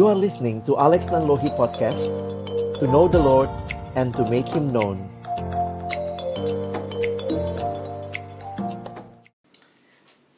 [0.00, 2.08] You are listening to Alex Nanlohi Podcast
[2.80, 3.52] To know the Lord
[4.00, 4.96] and to make Him known.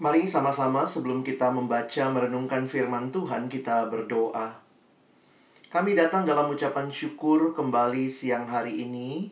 [0.03, 4.59] Mari sama-sama sebelum kita membaca merenungkan firman Tuhan kita berdoa.
[5.71, 9.31] Kami datang dalam ucapan syukur kembali siang hari ini.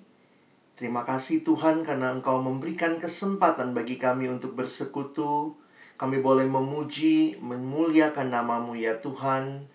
[0.79, 5.59] Terima kasih Tuhan karena Engkau memberikan kesempatan bagi kami untuk bersekutu.
[5.99, 9.67] Kami boleh memuji, memuliakan namamu ya Tuhan.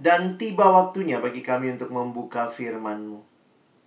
[0.00, 3.20] Dan tiba waktunya bagi kami untuk membuka firman-Mu.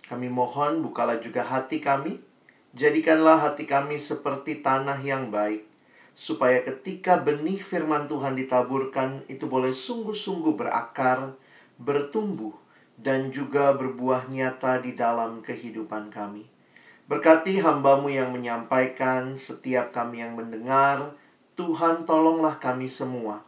[0.06, 2.22] Kami mohon bukalah juga hati kami.
[2.70, 5.66] Jadikanlah hati kami seperti tanah yang baik.
[6.14, 11.34] Supaya ketika benih firman Tuhan ditaburkan, itu boleh sungguh-sungguh berakar,
[11.82, 12.54] bertumbuh,
[12.94, 16.46] dan juga berbuah nyata di dalam kehidupan kami.
[17.10, 21.18] Berkati hambamu yang menyampaikan, setiap kami yang mendengar,
[21.58, 23.42] Tuhan tolonglah kami semua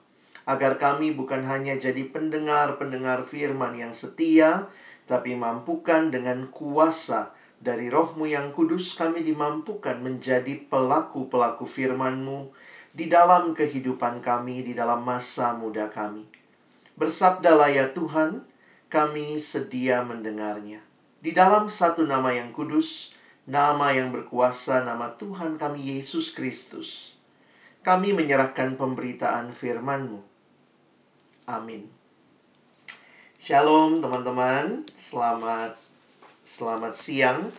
[0.46, 4.70] agar kami bukan hanya jadi pendengar-pendengar firman yang setia,
[5.10, 12.54] tapi mampukan dengan kuasa dari rohmu yang kudus kami dimampukan menjadi pelaku-pelaku firmanmu
[12.94, 16.30] di dalam kehidupan kami, di dalam masa muda kami.
[16.94, 18.46] Bersabdalah ya Tuhan,
[18.86, 20.78] kami sedia mendengarnya.
[21.18, 23.12] Di dalam satu nama yang kudus,
[23.50, 27.16] nama yang berkuasa, nama Tuhan kami Yesus Kristus
[27.86, 30.35] kami menyerahkan pemberitaan firman-Mu.
[31.46, 31.86] Amin.
[33.38, 35.78] Shalom teman-teman, selamat
[36.42, 37.54] selamat siang.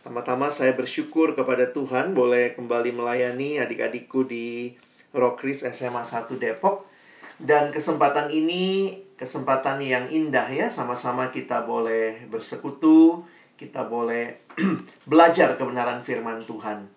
[0.00, 4.72] Pertama-tama saya bersyukur kepada Tuhan boleh kembali melayani adik-adikku di
[5.12, 6.88] Rockris SMA 1 Depok.
[7.36, 13.20] Dan kesempatan ini kesempatan yang indah ya, sama-sama kita boleh bersekutu,
[13.60, 14.48] kita boleh
[15.12, 16.88] belajar kebenaran firman Tuhan.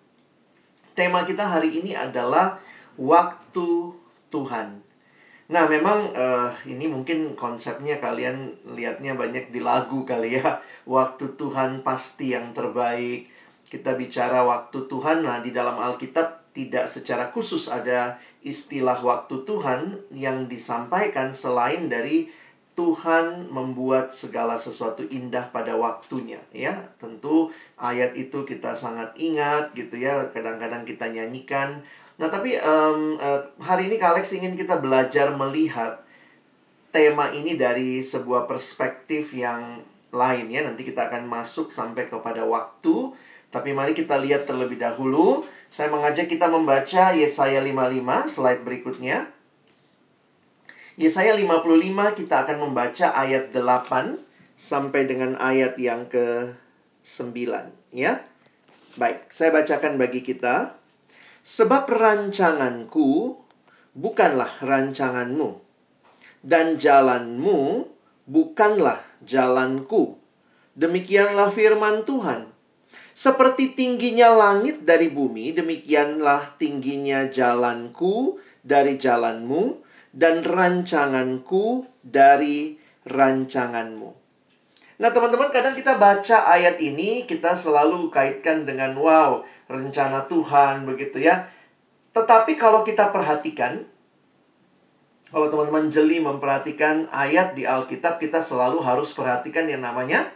[0.96, 2.56] Tema kita hari ini adalah
[2.96, 3.92] waktu
[4.32, 4.79] Tuhan.
[5.50, 10.62] Nah, memang uh, ini mungkin konsepnya kalian lihatnya banyak di lagu kali ya.
[10.86, 13.26] Waktu Tuhan pasti yang terbaik.
[13.70, 19.94] Kita bicara waktu Tuhan, nah di dalam Alkitab tidak secara khusus ada istilah waktu Tuhan
[20.10, 22.26] yang disampaikan selain dari
[22.74, 26.90] Tuhan membuat segala sesuatu indah pada waktunya ya.
[26.98, 30.26] Tentu ayat itu kita sangat ingat gitu ya.
[30.34, 31.86] Kadang-kadang kita nyanyikan
[32.20, 36.04] Nah, tapi um, uh, hari ini Kak Alex ingin kita belajar melihat
[36.92, 39.80] tema ini dari sebuah perspektif yang
[40.12, 40.60] lain ya.
[40.60, 43.16] Nanti kita akan masuk sampai kepada waktu.
[43.48, 45.48] Tapi mari kita lihat terlebih dahulu.
[45.72, 49.32] Saya mengajak kita membaca Yesaya 55, slide berikutnya.
[51.00, 54.20] Yesaya 55 kita akan membaca ayat 8
[54.60, 57.32] sampai dengan ayat yang ke-9
[57.96, 58.20] ya.
[59.00, 60.79] Baik, saya bacakan bagi kita.
[61.50, 63.34] Sebab rancanganku
[63.98, 65.58] bukanlah rancanganmu,
[66.46, 67.90] dan jalanmu
[68.22, 70.14] bukanlah jalanku.
[70.78, 72.54] Demikianlah firman Tuhan.
[73.18, 79.82] Seperti tingginya langit dari bumi, demikianlah tingginya jalanku dari jalanmu,
[80.14, 82.78] dan rancanganku dari
[83.10, 84.10] rancanganmu.
[85.00, 89.40] Nah, teman-teman, kadang kita baca ayat ini, kita selalu kaitkan dengan wow,
[89.70, 91.46] rencana Tuhan begitu ya.
[92.10, 93.86] Tetapi kalau kita perhatikan
[95.30, 100.26] kalau teman-teman jeli memperhatikan ayat di Alkitab, kita selalu harus perhatikan yang namanya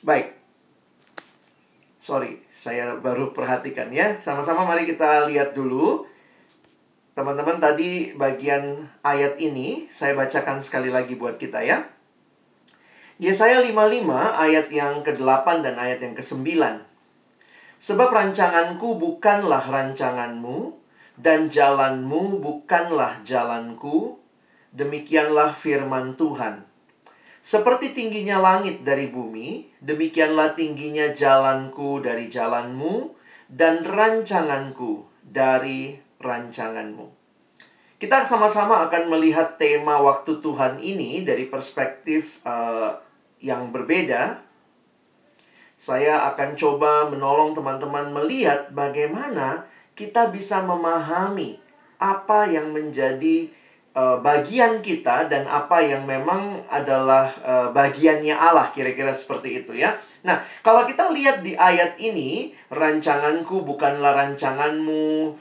[0.00, 0.32] Baik.
[2.00, 4.16] Sorry, saya baru perhatikan ya.
[4.16, 6.08] Sama-sama mari kita lihat dulu.
[7.12, 11.84] Teman-teman tadi bagian ayat ini saya bacakan sekali lagi buat kita ya.
[13.20, 16.56] Yesaya 55 ayat yang ke-8 dan ayat yang ke-9.
[17.76, 20.72] Sebab rancanganku bukanlah rancanganmu,
[21.20, 24.16] dan jalanmu bukanlah jalanku,
[24.72, 26.64] demikianlah firman Tuhan.
[27.44, 33.12] Seperti tingginya langit dari bumi, demikianlah tingginya jalanku dari jalanmu,
[33.52, 35.92] dan rancanganku dari
[36.24, 37.20] rancanganmu.
[38.00, 43.09] Kita sama-sama akan melihat tema waktu Tuhan ini dari perspektif uh,
[43.40, 44.44] yang berbeda,
[45.80, 49.64] saya akan coba menolong teman-teman melihat bagaimana
[49.96, 51.56] kita bisa memahami
[51.96, 53.48] apa yang menjadi
[53.96, 59.96] uh, bagian kita dan apa yang memang adalah uh, bagiannya Allah kira-kira seperti itu ya.
[60.20, 65.32] Nah, kalau kita lihat di ayat ini, rancanganku bukanlah rancanganmu.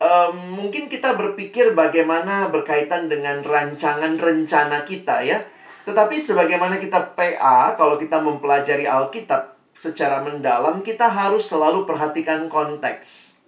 [0.00, 5.44] Um, mungkin kita berpikir bagaimana berkaitan dengan rancangan rencana kita ya
[5.84, 13.38] tetapi sebagaimana kita PA, kalau kita mempelajari Alkitab secara mendalam, kita harus selalu perhatikan konteks.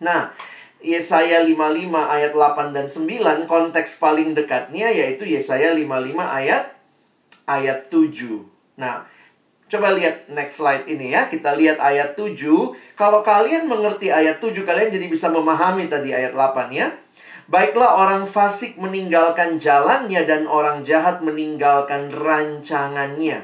[0.00, 0.32] Nah,
[0.80, 6.72] Yesaya 55 ayat 8 dan 9, konteks paling dekatnya yaitu Yesaya 55 ayat
[7.44, 8.48] ayat 7.
[8.80, 9.04] Nah,
[9.68, 11.28] coba lihat next slide ini ya.
[11.28, 12.72] Kita lihat ayat 7.
[12.96, 16.88] Kalau kalian mengerti ayat 7, kalian jadi bisa memahami tadi ayat 8 ya.
[17.50, 23.42] Baiklah orang fasik meninggalkan jalannya dan orang jahat meninggalkan rancangannya.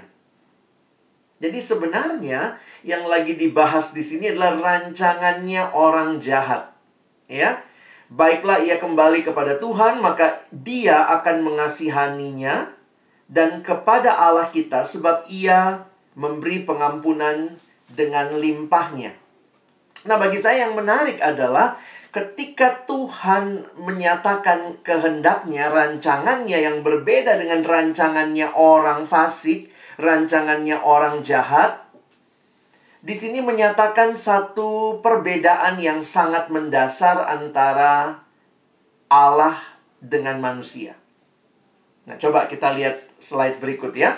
[1.42, 2.54] Jadi sebenarnya
[2.86, 6.70] yang lagi dibahas di sini adalah rancangannya orang jahat
[7.26, 7.58] ya.
[8.06, 12.70] Baiklah ia kembali kepada Tuhan, maka dia akan mengasihaninya
[13.26, 15.82] dan kepada Allah kita sebab ia
[16.14, 17.58] memberi pengampunan
[17.90, 19.18] dengan limpahnya.
[20.06, 21.74] Nah, bagi saya yang menarik adalah
[22.16, 29.68] ketika Tuhan menyatakan kehendaknya, rancangannya yang berbeda dengan rancangannya orang fasik,
[30.00, 31.84] rancangannya orang jahat,
[33.04, 38.24] di sini menyatakan satu perbedaan yang sangat mendasar antara
[39.12, 39.60] Allah
[40.00, 40.96] dengan manusia.
[42.08, 44.16] Nah, coba kita lihat slide berikut ya.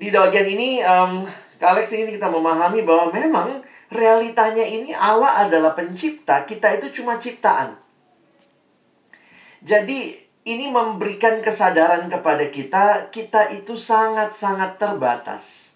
[0.00, 1.28] Di bagian ini, um,
[1.60, 3.48] Kak Alex ingin kita memahami bahwa memang
[3.92, 7.76] realitanya ini Allah adalah pencipta, kita itu cuma ciptaan.
[9.64, 10.14] Jadi,
[10.48, 15.68] ini memberikan kesadaran kepada kita, kita itu sangat-sangat terbatas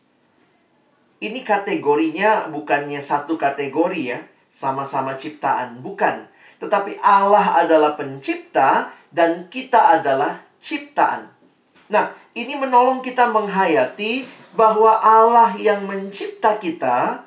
[1.23, 4.21] ini kategorinya bukannya satu kategori ya,
[4.51, 6.27] sama-sama ciptaan, bukan.
[6.59, 11.31] Tetapi Allah adalah pencipta dan kita adalah ciptaan.
[11.95, 14.27] Nah, ini menolong kita menghayati
[14.59, 17.23] bahwa Allah yang mencipta kita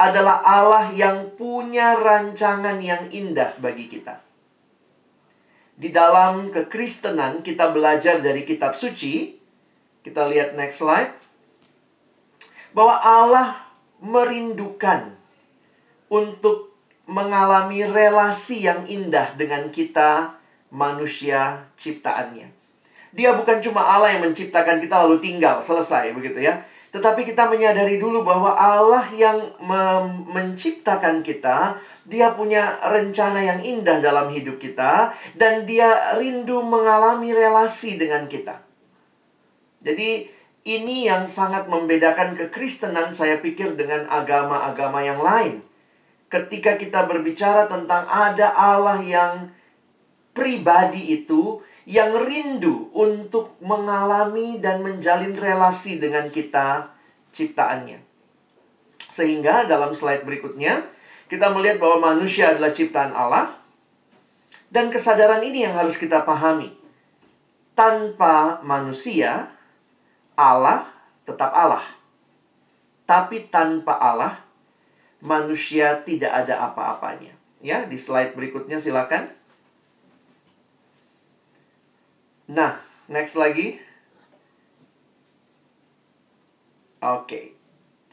[0.00, 4.18] adalah Allah yang punya rancangan yang indah bagi kita.
[5.74, 9.42] Di dalam kekristenan kita belajar dari kitab suci.
[10.04, 11.16] Kita lihat next slide
[12.76, 13.56] bahwa Allah
[14.04, 15.16] merindukan
[16.12, 16.76] untuk
[17.08, 20.36] mengalami relasi yang indah dengan kita
[20.68, 22.52] manusia ciptaannya.
[23.14, 26.66] Dia bukan cuma Allah yang menciptakan kita lalu tinggal, selesai begitu ya.
[26.94, 29.34] Tetapi kita menyadari dulu bahwa Allah yang
[30.30, 37.98] menciptakan kita, dia punya rencana yang indah dalam hidup kita dan dia rindu mengalami relasi
[37.98, 38.62] dengan kita.
[39.82, 40.30] Jadi
[40.70, 45.66] ini yang sangat membedakan kekristenan saya pikir dengan agama-agama yang lain.
[46.30, 49.50] Ketika kita berbicara tentang ada Allah yang
[50.30, 56.92] pribadi itu yang rindu untuk mengalami dan menjalin relasi dengan kita
[57.32, 58.00] ciptaannya.
[59.12, 60.84] Sehingga dalam slide berikutnya
[61.28, 63.60] kita melihat bahwa manusia adalah ciptaan Allah
[64.74, 66.74] dan kesadaran ini yang harus kita pahami.
[67.78, 69.54] Tanpa manusia,
[70.34, 70.90] Allah
[71.22, 71.82] tetap Allah.
[73.06, 74.40] Tapi tanpa Allah,
[75.22, 77.34] manusia tidak ada apa-apanya.
[77.62, 79.30] Ya, di slide berikutnya silakan.
[82.50, 82.76] Nah,
[83.08, 83.80] next lagi.
[87.00, 87.24] Oke.
[87.24, 87.44] Okay.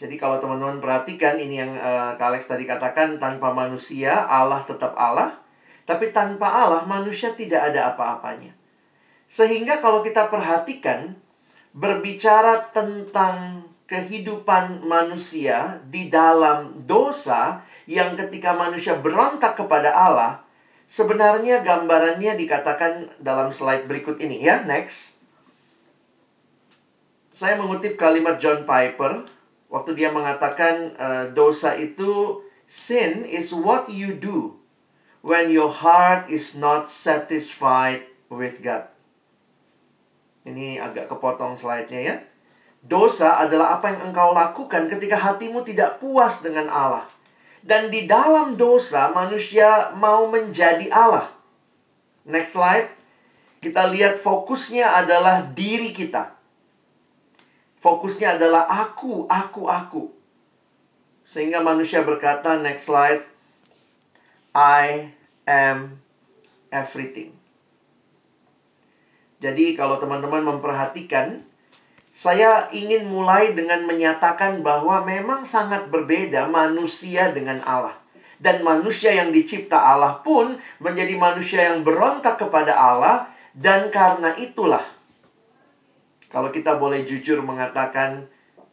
[0.01, 4.97] Jadi kalau teman-teman perhatikan ini yang uh, Kak Alex tadi katakan tanpa manusia Allah tetap
[4.97, 5.37] Allah,
[5.85, 8.49] tapi tanpa Allah manusia tidak ada apa-apanya.
[9.29, 11.21] Sehingga kalau kita perhatikan
[11.77, 20.41] berbicara tentang kehidupan manusia di dalam dosa yang ketika manusia berontak kepada Allah,
[20.91, 25.23] sebenarnya gambarannya dikatakan dalam slide berikut ini ya, next.
[27.31, 29.23] Saya mengutip kalimat John Piper
[29.71, 34.59] waktu dia mengatakan uh, dosa itu sin is what you do
[35.23, 38.91] when your heart is not satisfied with God.
[40.43, 42.15] Ini agak kepotong slide-nya ya.
[42.83, 47.05] Dosa adalah apa yang engkau lakukan ketika hatimu tidak puas dengan Allah.
[47.61, 51.29] Dan di dalam dosa manusia mau menjadi Allah.
[52.25, 52.89] Next slide.
[53.61, 56.33] Kita lihat fokusnya adalah diri kita.
[57.77, 60.03] Fokusnya adalah aku, aku, aku.
[61.21, 63.21] Sehingga manusia berkata, next slide,
[64.57, 65.13] I
[65.45, 66.01] am
[66.73, 67.37] everything.
[69.41, 71.45] Jadi kalau teman-teman memperhatikan,
[72.11, 77.95] saya ingin mulai dengan menyatakan bahwa memang sangat berbeda manusia dengan Allah.
[78.41, 84.81] Dan manusia yang dicipta Allah pun menjadi manusia yang berontak kepada Allah dan karena itulah
[86.31, 88.31] kalau kita boleh jujur mengatakan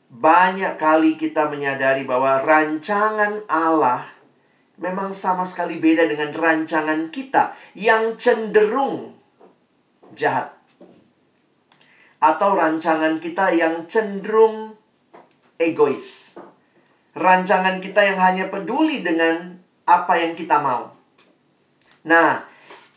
[0.08, 4.00] banyak kali kita menyadari bahwa rancangan Allah
[4.78, 9.18] memang sama sekali beda dengan rancangan kita yang cenderung
[10.14, 10.54] jahat
[12.18, 14.74] atau rancangan kita yang cenderung
[15.58, 16.34] egois.
[17.18, 20.94] Rancangan kita yang hanya peduli dengan apa yang kita mau.
[22.06, 22.46] Nah,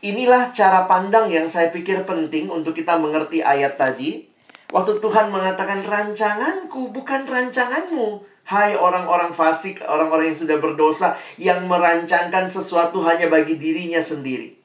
[0.05, 4.29] inilah cara pandang yang saya pikir penting untuk kita mengerti ayat tadi.
[4.71, 8.29] Waktu Tuhan mengatakan rancanganku bukan rancanganmu.
[8.41, 14.60] Hai orang-orang fasik, orang-orang yang sudah berdosa yang merancangkan sesuatu hanya bagi dirinya sendiri.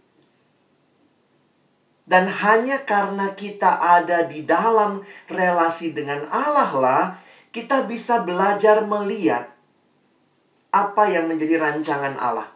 [2.06, 7.04] Dan hanya karena kita ada di dalam relasi dengan Allah lah,
[7.50, 9.50] kita bisa belajar melihat
[10.70, 12.46] apa yang menjadi rancangan Allah.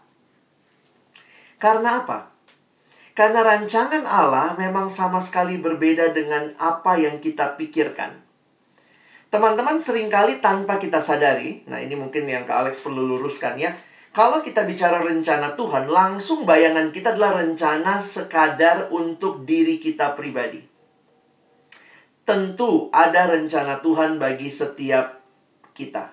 [1.58, 2.30] Karena apa?
[3.18, 8.22] Karena rancangan Allah memang sama sekali berbeda dengan apa yang kita pikirkan.
[9.30, 13.74] Teman-teman sering kali tanpa kita sadari, nah ini mungkin yang Kak Alex perlu luruskan ya,
[14.10, 20.58] kalau kita bicara rencana Tuhan, langsung bayangan kita adalah rencana sekadar untuk diri kita pribadi.
[22.26, 25.22] Tentu ada rencana Tuhan bagi setiap
[25.70, 26.10] kita,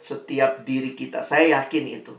[0.00, 1.20] setiap diri kita.
[1.20, 2.16] Saya yakin itu.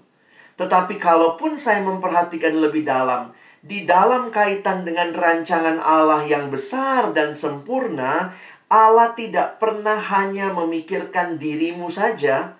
[0.55, 3.33] Tetapi kalaupun saya memperhatikan lebih dalam,
[3.65, 8.29] di dalam kaitan dengan rancangan Allah yang besar dan sempurna,
[8.69, 12.54] Allah tidak pernah hanya memikirkan dirimu saja,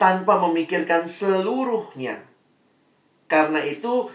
[0.00, 2.24] tanpa memikirkan seluruhnya.
[3.28, 4.08] Karena itu,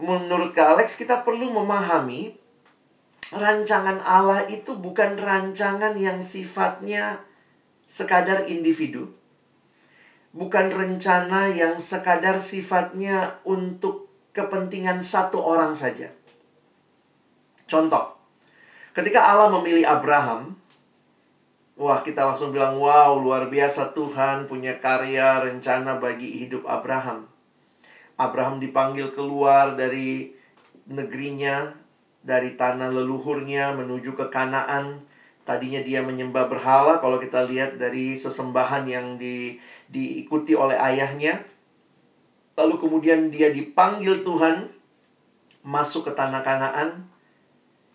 [0.00, 2.32] menurut Kak Alex, kita perlu memahami
[3.36, 7.20] rancangan Allah itu bukan rancangan yang sifatnya
[7.84, 9.12] sekadar individu.
[10.32, 16.12] Bukan rencana yang sekadar sifatnya untuk kepentingan satu orang saja.
[17.64, 18.16] Contoh,
[18.92, 20.60] ketika Allah memilih Abraham,
[21.76, 27.28] Wah, kita langsung bilang, wow, luar biasa Tuhan punya karya, rencana bagi hidup Abraham.
[28.16, 30.32] Abraham dipanggil keluar dari
[30.88, 31.76] negerinya,
[32.24, 35.04] dari tanah leluhurnya menuju ke Kanaan.
[35.44, 39.60] Tadinya dia menyembah berhala, kalau kita lihat dari sesembahan yang di,
[39.92, 41.44] diikuti oleh ayahnya.
[42.56, 44.72] Lalu kemudian dia dipanggil Tuhan
[45.60, 47.04] masuk ke tanah Kanaan.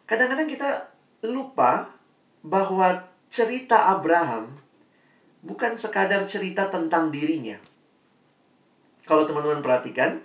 [0.06, 0.70] Kadang-kadang kita
[1.26, 1.98] lupa
[2.46, 4.60] bahwa cerita Abraham
[5.40, 7.56] bukan sekadar cerita tentang dirinya.
[9.08, 10.20] Kalau teman-teman perhatikan,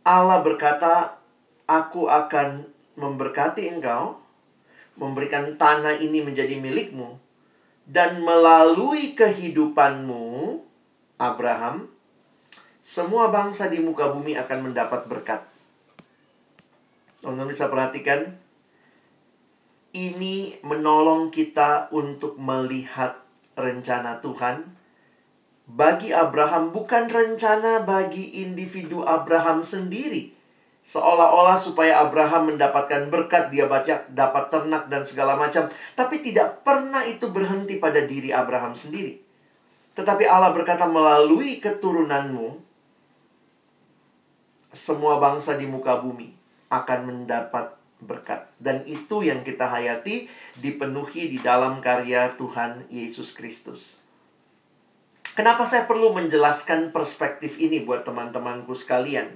[0.00, 1.20] Allah berkata,
[1.68, 2.64] "Aku akan
[2.96, 4.16] memberkati engkau,
[4.96, 7.20] memberikan tanah ini menjadi milikmu,
[7.84, 10.56] dan melalui kehidupanmu,
[11.20, 11.92] Abraham,
[12.80, 15.44] semua bangsa di muka bumi akan mendapat berkat."
[17.20, 18.40] Teman-teman bisa perhatikan,
[19.94, 23.22] ini menolong kita untuk melihat
[23.54, 24.66] rencana Tuhan.
[25.64, 30.34] Bagi Abraham bukan rencana bagi individu Abraham sendiri.
[30.84, 35.64] Seolah-olah supaya Abraham mendapatkan berkat, dia baca dapat ternak dan segala macam.
[35.96, 39.16] Tapi tidak pernah itu berhenti pada diri Abraham sendiri.
[39.96, 42.60] Tetapi Allah berkata melalui keturunanmu,
[44.74, 46.34] semua bangsa di muka bumi
[46.68, 48.46] akan mendapat berkat.
[48.60, 50.28] Dan itu yang kita hayati
[50.60, 53.98] dipenuhi di dalam karya Tuhan Yesus Kristus.
[55.34, 59.34] Kenapa saya perlu menjelaskan perspektif ini buat teman-temanku sekalian?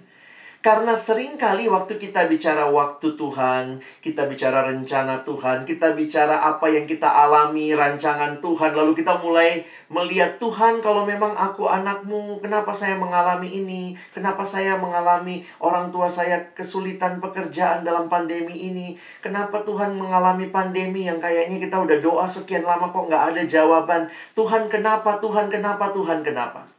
[0.58, 6.66] Karena sering kali waktu kita bicara waktu Tuhan, kita bicara rencana Tuhan, kita bicara apa
[6.66, 12.74] yang kita alami, rancangan Tuhan, lalu kita mulai melihat Tuhan kalau memang aku anakmu, kenapa
[12.74, 13.94] saya mengalami ini?
[14.10, 18.98] Kenapa saya mengalami orang tua saya kesulitan pekerjaan dalam pandemi ini?
[19.22, 24.10] Kenapa Tuhan mengalami pandemi yang kayaknya kita udah doa sekian lama kok nggak ada jawaban?
[24.34, 25.22] Tuhan kenapa?
[25.22, 25.94] Tuhan kenapa?
[25.94, 26.77] Tuhan kenapa?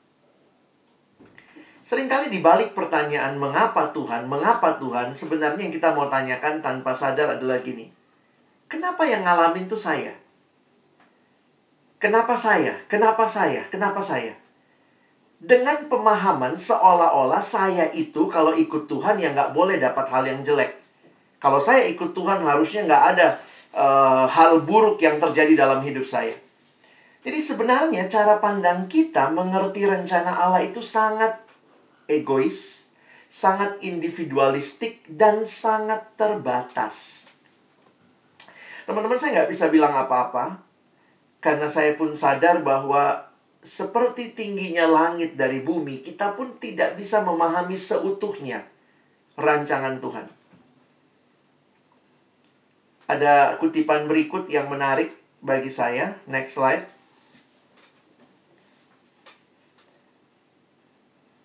[1.90, 7.66] Seringkali dibalik pertanyaan mengapa Tuhan, mengapa Tuhan, sebenarnya yang kita mau tanyakan tanpa sadar adalah
[7.66, 7.90] gini.
[8.70, 10.14] Kenapa yang ngalamin tuh saya?
[11.98, 12.78] Kenapa saya?
[12.86, 13.66] Kenapa saya?
[13.74, 14.38] Kenapa saya?
[15.42, 20.78] Dengan pemahaman seolah-olah saya itu kalau ikut Tuhan ya nggak boleh dapat hal yang jelek.
[21.42, 23.42] Kalau saya ikut Tuhan harusnya nggak ada
[23.74, 26.38] uh, hal buruk yang terjadi dalam hidup saya.
[27.26, 31.49] Jadi sebenarnya cara pandang kita mengerti rencana Allah itu sangat
[32.10, 32.90] egois,
[33.30, 37.30] sangat individualistik, dan sangat terbatas.
[38.90, 40.66] Teman-teman, saya nggak bisa bilang apa-apa,
[41.40, 43.30] karena saya pun sadar bahwa
[43.62, 48.66] seperti tingginya langit dari bumi, kita pun tidak bisa memahami seutuhnya
[49.38, 50.28] rancangan Tuhan.
[53.10, 56.22] Ada kutipan berikut yang menarik bagi saya.
[56.30, 56.99] Next slide.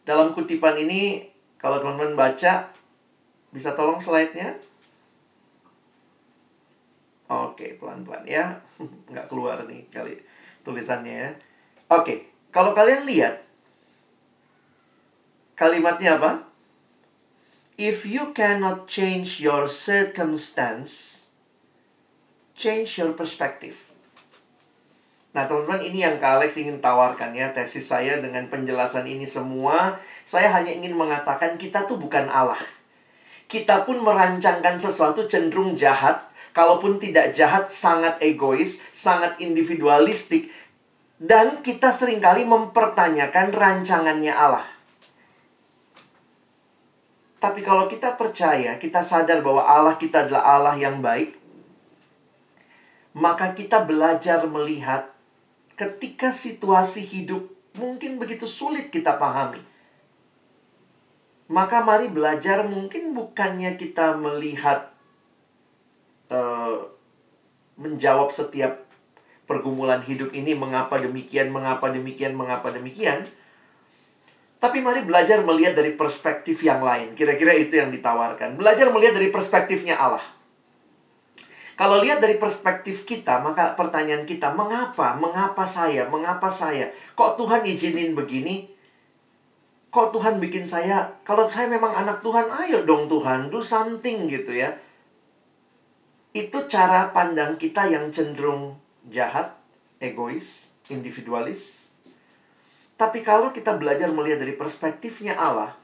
[0.05, 1.25] Dalam kutipan ini,
[1.57, 2.71] kalau teman-teman baca,
[3.51, 4.57] bisa tolong slide-nya?
[7.33, 8.61] Oke, pelan-pelan ya.
[9.11, 10.21] Nggak keluar nih kali
[10.61, 11.31] tulisannya ya.
[11.93, 13.45] Oke, kalau kalian lihat,
[15.57, 16.55] kalimatnya apa?
[17.79, 21.27] if you cannot change your circumstance,
[22.55, 23.94] change your perspective.
[25.35, 29.99] Nah, teman-teman, ini yang Kak Alex ingin tawarkan ya, tesis saya dengan penjelasan ini semua.
[30.23, 32.59] Saya hanya ingin mengatakan kita tuh bukan Allah.
[33.51, 36.23] Kita pun merancangkan sesuatu cenderung jahat,
[36.55, 40.55] kalaupun tidak jahat, sangat egois, sangat individualistik,
[41.19, 44.65] dan kita sering kali mempertanyakan rancangannya Allah.
[47.43, 51.37] Tapi kalau kita percaya, kita sadar bahwa Allah kita adalah Allah yang baik,
[53.19, 55.14] maka kita belajar melihat
[55.75, 59.63] ketika situasi hidup mungkin begitu sulit kita pahami.
[61.51, 64.95] Maka mari belajar mungkin bukannya kita melihat
[66.33, 66.89] uh,
[67.77, 68.81] menjawab setiap
[69.45, 73.29] pergumulan hidup ini mengapa demikian, mengapa demikian, mengapa demikian.
[74.57, 77.13] Tapi mari belajar melihat dari perspektif yang lain.
[77.13, 78.57] Kira-kira itu yang ditawarkan.
[78.57, 80.25] Belajar melihat dari perspektifnya Allah.
[81.75, 85.19] Kalau lihat dari perspektif kita, maka pertanyaan kita, mengapa?
[85.19, 86.07] Mengapa saya?
[86.07, 86.95] Mengapa saya?
[87.19, 88.71] Kok Tuhan izinin begini?
[89.91, 91.19] Kok Tuhan bikin saya?
[91.27, 94.75] Kalau saya memang anak Tuhan, ayo dong Tuhan, do something gitu ya.
[96.35, 98.79] Itu cara pandang kita yang cenderung
[99.11, 99.55] jahat,
[99.99, 101.91] egois, individualis.
[102.95, 105.75] Tapi kalau kita belajar melihat dari perspektifnya Allah,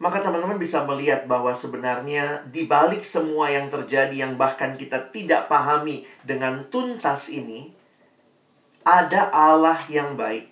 [0.00, 5.44] maka teman-teman bisa melihat bahwa sebenarnya di balik semua yang terjadi yang bahkan kita tidak
[5.52, 7.76] pahami dengan tuntas ini,
[8.80, 10.48] ada Allah yang baik.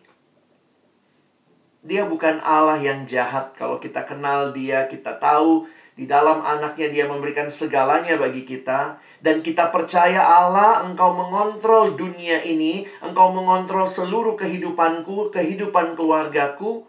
[1.80, 3.56] Dia bukan Allah yang jahat.
[3.56, 5.64] Kalau kita kenal dia, kita tahu
[5.96, 9.00] di dalam anaknya dia memberikan segalanya bagi kita.
[9.24, 16.84] Dan kita percaya Allah, engkau mengontrol dunia ini, engkau mengontrol seluruh kehidupanku, kehidupan keluargaku,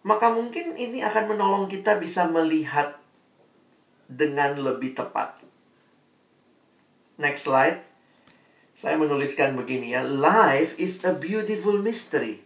[0.00, 2.96] maka mungkin ini akan menolong kita bisa melihat
[4.08, 5.38] dengan lebih tepat.
[7.20, 7.84] Next slide.
[8.72, 12.40] Saya menuliskan begini ya, life is a beautiful mystery.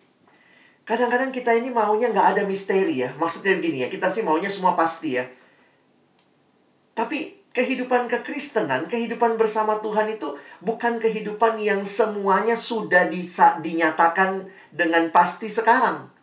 [0.82, 3.14] Kadang-kadang kita ini maunya nggak ada misteri ya.
[3.14, 5.24] Maksudnya begini ya, kita sih maunya semua pasti ya.
[6.98, 13.06] Tapi kehidupan kekristenan, kehidupan bersama Tuhan itu bukan kehidupan yang semuanya sudah
[13.62, 16.13] dinyatakan dengan pasti sekarang.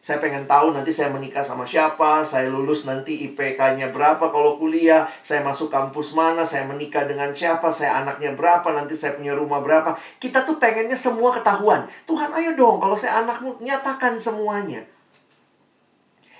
[0.00, 5.04] Saya pengen tahu nanti saya menikah sama siapa, saya lulus nanti IPK-nya berapa kalau kuliah,
[5.20, 9.60] saya masuk kampus mana, saya menikah dengan siapa, saya anaknya berapa, nanti saya punya rumah
[9.60, 9.92] berapa.
[10.16, 11.84] Kita tuh pengennya semua ketahuan.
[12.08, 14.88] Tuhan ayo dong, kalau saya anakmu, nyatakan semuanya.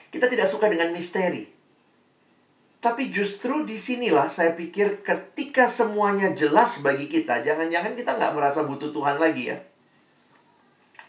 [0.09, 1.45] Kita tidak suka dengan misteri.
[2.81, 8.65] Tapi justru di sinilah saya pikir ketika semuanya jelas bagi kita, jangan-jangan kita nggak merasa
[8.65, 9.70] butuh Tuhan lagi ya.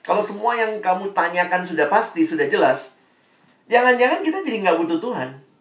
[0.01, 2.97] Kalau semua yang kamu tanyakan sudah pasti, sudah jelas,
[3.69, 5.51] jangan-jangan kita jadi nggak butuh Tuhan.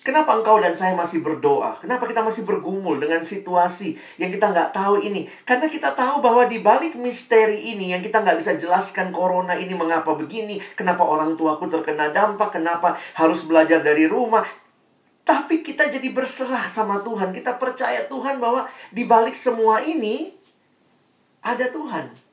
[0.00, 1.76] Kenapa engkau dan saya masih berdoa?
[1.76, 5.28] Kenapa kita masih bergumul dengan situasi yang kita nggak tahu ini?
[5.44, 9.76] Karena kita tahu bahwa di balik misteri ini yang kita nggak bisa jelaskan corona ini
[9.76, 14.42] mengapa begini, kenapa orang tuaku terkena dampak, kenapa harus belajar dari rumah.
[15.20, 17.36] Tapi kita jadi berserah sama Tuhan.
[17.36, 20.32] Kita percaya Tuhan bahwa di balik semua ini
[21.44, 22.29] ada Tuhan.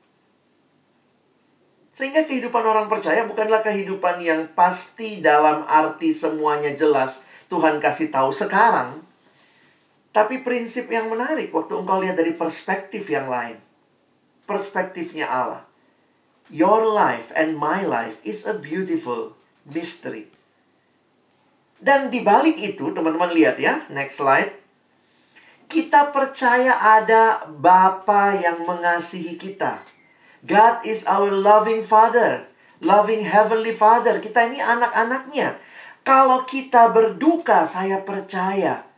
[1.98, 7.26] Sehingga kehidupan orang percaya bukanlah kehidupan yang pasti dalam arti semuanya jelas.
[7.50, 9.02] Tuhan kasih tahu sekarang.
[10.14, 13.58] Tapi prinsip yang menarik waktu engkau lihat dari perspektif yang lain.
[14.46, 15.66] Perspektifnya Allah.
[16.54, 19.34] Your life and my life is a beautiful
[19.66, 20.30] mystery.
[21.82, 24.54] Dan di balik itu, teman-teman lihat ya, next slide.
[25.66, 29.97] Kita percaya ada Bapa yang mengasihi kita.
[30.48, 32.48] God is our loving Father,
[32.80, 34.16] loving Heavenly Father.
[34.16, 35.60] Kita ini anak-anaknya.
[36.00, 38.88] Kalau kita berduka, saya percaya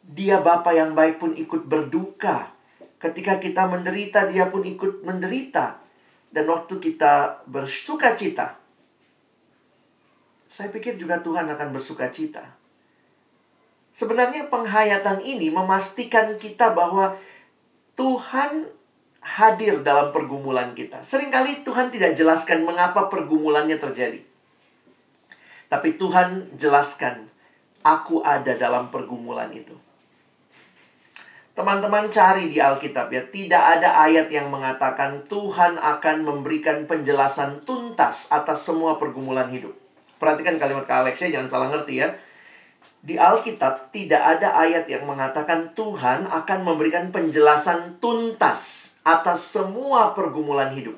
[0.00, 2.56] Dia Bapa yang baik pun ikut berduka.
[2.96, 5.84] Ketika kita menderita, Dia pun ikut menderita.
[6.32, 8.56] Dan waktu kita bersuka cita,
[10.48, 12.56] saya pikir juga Tuhan akan bersuka cita.
[13.92, 17.18] Sebenarnya penghayatan ini memastikan kita bahwa
[17.98, 18.79] Tuhan
[19.20, 21.04] hadir dalam pergumulan kita.
[21.04, 24.20] Seringkali Tuhan tidak jelaskan mengapa pergumulannya terjadi.
[25.70, 27.30] Tapi Tuhan jelaskan,
[27.86, 29.76] aku ada dalam pergumulan itu.
[31.54, 38.32] Teman-teman cari di Alkitab ya, tidak ada ayat yang mengatakan Tuhan akan memberikan penjelasan tuntas
[38.32, 39.76] atas semua pergumulan hidup.
[40.16, 42.08] Perhatikan kalimat Kak Alex ya, jangan salah ngerti ya.
[43.00, 50.70] Di Alkitab tidak ada ayat yang mengatakan Tuhan akan memberikan penjelasan tuntas atas semua pergumulan
[50.72, 50.96] hidup.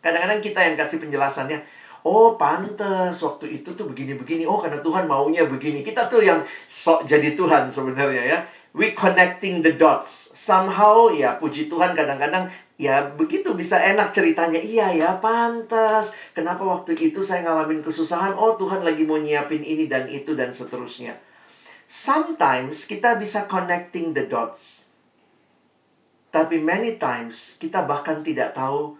[0.00, 1.60] Kadang-kadang kita yang kasih penjelasannya,
[2.00, 4.48] Oh, pantes waktu itu tuh begini-begini.
[4.48, 5.84] Oh, karena Tuhan maunya begini.
[5.84, 8.38] Kita tuh yang sok jadi Tuhan sebenarnya ya.
[8.72, 10.32] We connecting the dots.
[10.32, 12.48] Somehow ya puji Tuhan kadang-kadang
[12.80, 14.56] ya begitu bisa enak ceritanya.
[14.56, 16.16] Iya ya, pantas.
[16.32, 18.32] Kenapa waktu itu saya ngalamin kesusahan?
[18.32, 21.20] Oh, Tuhan lagi mau nyiapin ini dan itu dan seterusnya.
[21.84, 24.79] Sometimes kita bisa connecting the dots.
[26.30, 28.94] Tapi many times kita bahkan tidak tahu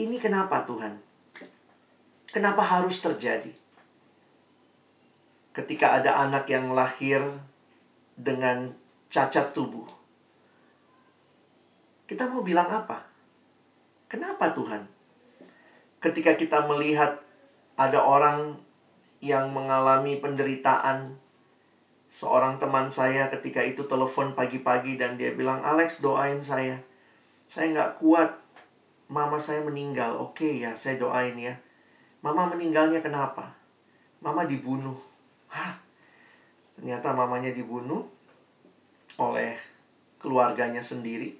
[0.00, 0.96] ini kenapa Tuhan?
[2.32, 3.52] Kenapa harus terjadi?
[5.54, 7.22] Ketika ada anak yang lahir
[8.18, 8.74] dengan
[9.10, 9.86] cacat tubuh.
[12.10, 13.06] Kita mau bilang apa?
[14.10, 14.86] Kenapa Tuhan?
[16.02, 17.22] Ketika kita melihat
[17.78, 18.58] ada orang
[19.22, 21.16] yang mengalami penderitaan,
[22.14, 26.78] seorang teman saya ketika itu telepon pagi-pagi dan dia bilang, Alex doain saya.
[27.50, 28.38] Saya nggak kuat,
[29.10, 30.14] mama saya meninggal.
[30.22, 31.58] Oke ya, saya doain ya.
[32.22, 33.58] Mama meninggalnya kenapa?
[34.22, 34.94] Mama dibunuh.
[35.50, 35.74] Hah?
[36.78, 38.06] Ternyata mamanya dibunuh
[39.18, 39.58] oleh
[40.22, 41.34] keluarganya sendiri.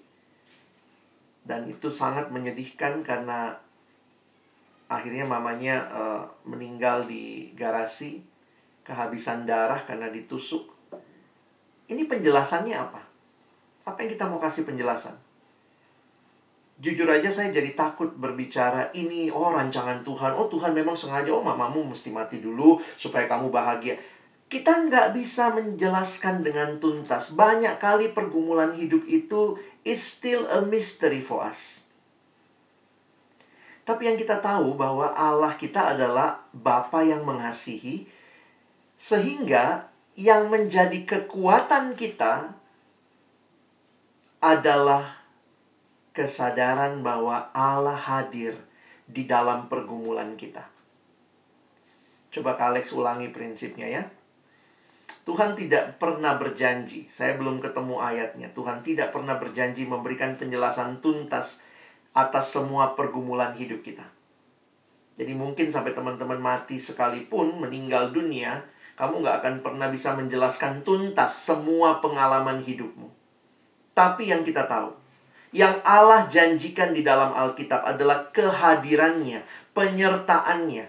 [1.47, 3.55] Dan itu sangat menyedihkan karena
[4.91, 8.34] akhirnya mamanya uh, meninggal di garasi
[8.85, 10.71] kehabisan darah karena ditusuk.
[11.89, 13.01] Ini penjelasannya apa?
[13.89, 15.17] Apa yang kita mau kasih penjelasan?
[16.75, 21.45] jujur aja saya jadi takut berbicara ini oh rancangan Tuhan oh Tuhan memang sengaja oh
[21.45, 23.95] mamamu mesti mati dulu supaya kamu bahagia
[24.51, 29.55] kita nggak bisa menjelaskan dengan tuntas banyak kali pergumulan hidup itu
[29.87, 31.87] is still a mystery for us
[33.87, 38.11] tapi yang kita tahu bahwa Allah kita adalah Bapa yang mengasihi
[38.95, 42.55] sehingga yang menjadi kekuatan kita
[44.39, 45.25] adalah
[46.15, 48.55] kesadaran bahwa Allah hadir
[49.05, 50.71] di dalam pergumulan kita.
[52.31, 54.03] Coba Kalex ulangi prinsipnya ya.
[55.25, 58.53] Tuhan tidak pernah berjanji, saya belum ketemu ayatnya.
[58.53, 61.65] Tuhan tidak pernah berjanji memberikan penjelasan tuntas
[62.13, 64.05] atas semua pergumulan hidup kita.
[65.17, 71.35] Jadi mungkin sampai teman-teman mati sekalipun meninggal dunia, kamu nggak akan pernah bisa menjelaskan tuntas
[71.35, 73.11] semua pengalaman hidupmu.
[73.95, 74.95] Tapi yang kita tahu,
[75.55, 80.87] yang Allah janjikan di dalam Alkitab adalah kehadirannya, penyertaannya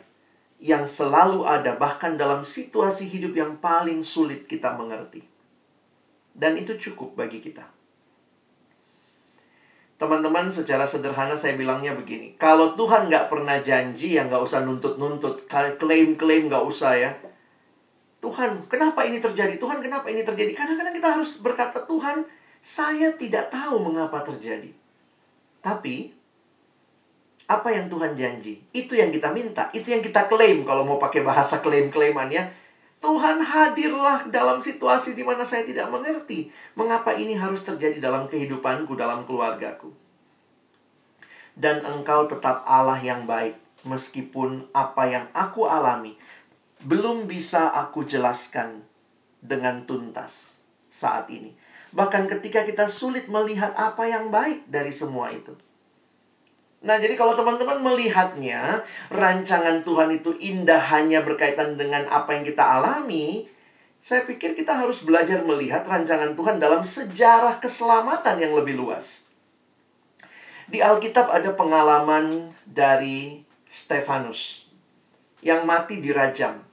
[0.61, 5.21] yang selalu ada bahkan dalam situasi hidup yang paling sulit kita mengerti.
[6.33, 7.69] Dan itu cukup bagi kita.
[9.95, 12.35] Teman-teman, secara sederhana saya bilangnya begini.
[12.35, 15.47] Kalau Tuhan nggak pernah janji, ya nggak usah nuntut-nuntut.
[15.79, 17.11] Klaim-klaim nggak usah ya.
[18.25, 19.53] Tuhan, kenapa ini terjadi?
[19.61, 20.49] Tuhan, kenapa ini terjadi?
[20.57, 22.25] Kadang-kadang kita harus berkata, Tuhan,
[22.57, 24.73] saya tidak tahu mengapa terjadi.
[25.61, 26.09] Tapi,
[27.45, 28.57] apa yang Tuhan janji?
[28.73, 29.69] Itu yang kita minta.
[29.77, 30.65] Itu yang kita klaim.
[30.65, 32.65] Kalau mau pakai bahasa klaim-klaimannya.
[32.97, 36.49] Tuhan hadirlah dalam situasi di mana saya tidak mengerti.
[36.73, 39.93] Mengapa ini harus terjadi dalam kehidupanku, dalam keluargaku.
[41.53, 43.53] Dan engkau tetap Allah yang baik.
[43.85, 46.17] Meskipun apa yang aku alami
[46.85, 48.85] belum bisa aku jelaskan
[49.41, 51.57] dengan tuntas saat ini.
[51.91, 55.57] Bahkan ketika kita sulit melihat apa yang baik dari semua itu.
[56.85, 62.61] Nah, jadi kalau teman-teman melihatnya, rancangan Tuhan itu indah hanya berkaitan dengan apa yang kita
[62.61, 63.49] alami,
[63.97, 69.25] saya pikir kita harus belajar melihat rancangan Tuhan dalam sejarah keselamatan yang lebih luas.
[70.69, 74.69] Di Alkitab ada pengalaman dari Stefanus
[75.41, 76.64] yang mati dirajam.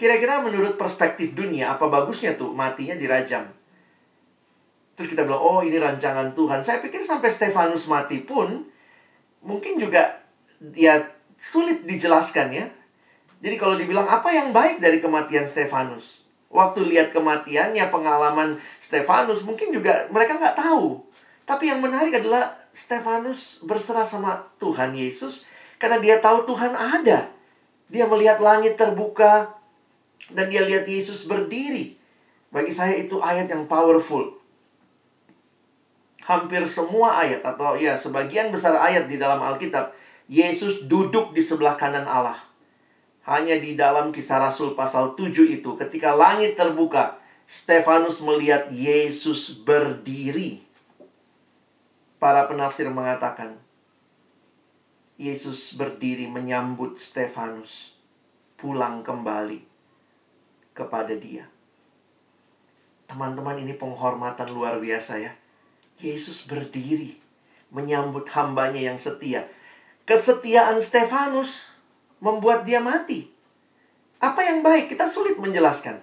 [0.00, 3.44] Kira-kira menurut perspektif dunia, apa bagusnya tuh matinya dirajam?
[4.96, 6.64] Terus kita bilang, oh ini rancangan Tuhan.
[6.64, 8.64] Saya pikir sampai Stefanus mati pun,
[9.44, 10.24] mungkin juga
[10.72, 11.04] ya
[11.36, 12.64] sulit dijelaskan ya.
[13.44, 16.24] Jadi kalau dibilang apa yang baik dari kematian Stefanus?
[16.48, 21.04] Waktu lihat kematiannya, pengalaman Stefanus, mungkin juga mereka nggak tahu.
[21.44, 25.44] Tapi yang menarik adalah Stefanus berserah sama Tuhan Yesus
[25.76, 27.28] karena dia tahu Tuhan ada.
[27.92, 29.59] Dia melihat langit terbuka
[30.28, 31.96] dan dia lihat Yesus berdiri.
[32.52, 34.40] Bagi saya itu ayat yang powerful
[36.30, 39.90] hampir semua ayat atau ya sebagian besar ayat di dalam Alkitab
[40.30, 42.38] Yesus duduk di sebelah kanan Allah.
[43.26, 47.18] Hanya di dalam kisah Rasul pasal 7 itu ketika langit terbuka
[47.50, 50.62] Stefanus melihat Yesus berdiri.
[52.22, 53.58] Para penafsir mengatakan
[55.18, 57.90] Yesus berdiri menyambut Stefanus
[58.54, 59.69] pulang kembali
[60.72, 61.48] kepada dia.
[63.10, 65.32] Teman-teman ini penghormatan luar biasa ya.
[65.98, 67.18] Yesus berdiri
[67.74, 69.46] menyambut hambanya yang setia.
[70.06, 71.70] Kesetiaan Stefanus
[72.22, 73.30] membuat dia mati.
[74.20, 74.92] Apa yang baik?
[74.92, 76.02] Kita sulit menjelaskan.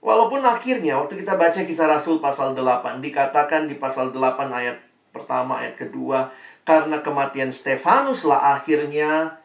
[0.00, 4.80] Walaupun akhirnya waktu kita baca kisah Rasul pasal 8 dikatakan di pasal 8 ayat
[5.12, 6.32] pertama ayat kedua
[6.64, 9.36] karena kematian Stefanus lah akhirnya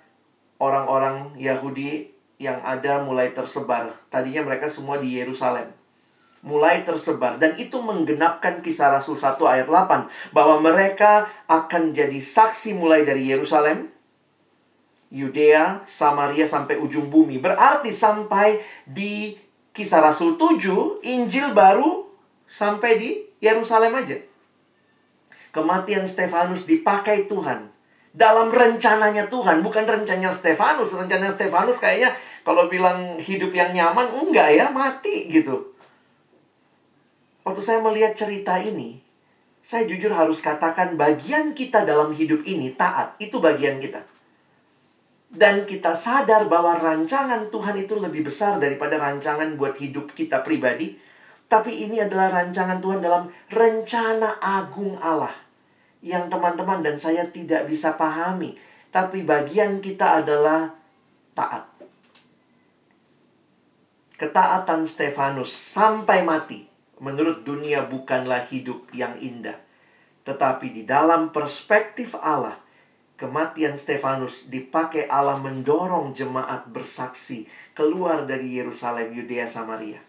[0.64, 3.96] orang-orang Yahudi yang ada mulai tersebar.
[4.12, 5.72] Tadinya mereka semua di Yerusalem.
[6.46, 12.78] Mulai tersebar dan itu menggenapkan kisah Rasul 1 ayat 8 bahwa mereka akan jadi saksi
[12.78, 13.90] mulai dari Yerusalem,
[15.10, 17.42] Yudea, Samaria sampai ujung bumi.
[17.42, 19.34] Berarti sampai di
[19.74, 22.06] kisah Rasul 7, Injil baru
[22.46, 23.10] sampai di
[23.42, 24.22] Yerusalem aja.
[25.50, 27.75] Kematian Stefanus dipakai Tuhan
[28.16, 30.96] dalam rencananya Tuhan, bukan rencananya Stefanus.
[30.96, 32.16] Rencananya Stefanus kayaknya
[32.48, 35.76] kalau bilang hidup yang nyaman, enggak ya, mati gitu.
[37.44, 39.04] Waktu saya melihat cerita ini,
[39.60, 44.02] saya jujur harus katakan bagian kita dalam hidup ini taat, itu bagian kita.
[45.36, 50.96] Dan kita sadar bahwa rancangan Tuhan itu lebih besar daripada rancangan buat hidup kita pribadi.
[51.46, 55.45] Tapi ini adalah rancangan Tuhan dalam rencana agung Allah.
[56.06, 58.54] Yang teman-teman dan saya tidak bisa pahami.
[58.94, 60.70] Tapi bagian kita adalah
[61.34, 61.66] taat.
[64.16, 66.64] Ketaatan Stefanus sampai mati
[67.04, 69.60] menurut dunia bukanlah hidup yang indah.
[70.24, 72.56] Tetapi di dalam perspektif Allah,
[73.20, 77.44] kematian Stefanus dipakai Allah mendorong jemaat bersaksi
[77.76, 80.00] keluar dari Yerusalem, Yudea, Samaria.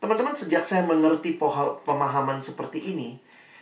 [0.00, 1.36] Teman-teman, sejak saya mengerti
[1.84, 3.20] pemahaman seperti ini,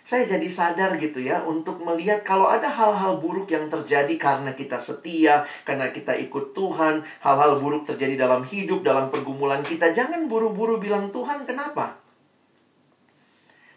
[0.09, 4.81] saya jadi sadar gitu ya untuk melihat kalau ada hal-hal buruk yang terjadi karena kita
[4.81, 10.81] setia, karena kita ikut Tuhan, hal-hal buruk terjadi dalam hidup, dalam pergumulan kita, jangan buru-buru
[10.81, 12.01] bilang Tuhan kenapa.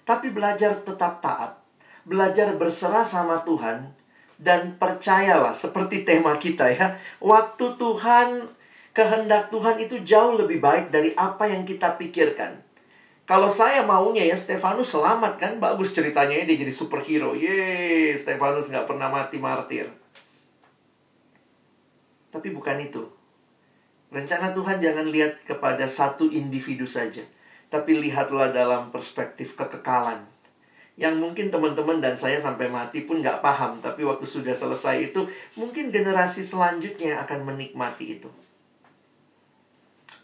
[0.07, 1.59] Tapi belajar tetap taat,
[2.07, 3.91] belajar berserah sama Tuhan
[4.39, 6.95] dan percayalah seperti tema kita ya.
[7.19, 8.47] Waktu Tuhan,
[8.95, 12.70] kehendak Tuhan itu jauh lebih baik dari apa yang kita pikirkan.
[13.31, 17.31] Kalau saya maunya ya Stefanus selamat kan bagus ceritanya dia jadi superhero.
[17.31, 19.87] Yeay, Stefanus nggak pernah mati martir.
[22.27, 23.07] Tapi bukan itu.
[24.11, 27.23] Rencana Tuhan jangan lihat kepada satu individu saja.
[27.71, 30.27] Tapi lihatlah dalam perspektif kekekalan.
[30.99, 33.79] Yang mungkin teman-teman dan saya sampai mati pun nggak paham.
[33.79, 35.23] Tapi waktu sudah selesai itu,
[35.55, 38.27] mungkin generasi selanjutnya akan menikmati itu.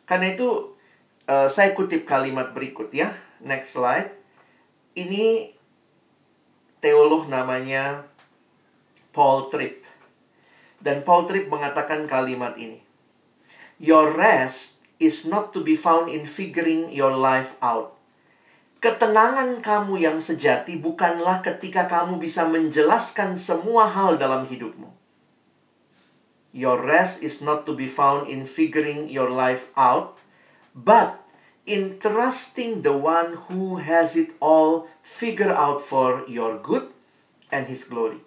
[0.03, 0.75] Karena itu
[1.27, 3.11] Uh, saya kutip kalimat berikut ya.
[3.43, 4.15] Next slide.
[4.95, 5.51] Ini
[6.79, 8.07] teolog namanya
[9.11, 9.83] Paul Tripp.
[10.79, 12.79] Dan Paul Tripp mengatakan kalimat ini.
[13.77, 17.93] Your rest is not to be found in figuring your life out.
[18.77, 24.93] Ketenangan kamu yang sejati bukanlah ketika kamu bisa menjelaskan semua hal dalam hidupmu.
[26.53, 30.16] Your rest is not to be found in figuring your life out,
[30.77, 31.25] but
[31.65, 36.93] in trusting the one who has it all figure out for your good
[37.49, 38.21] and his glory.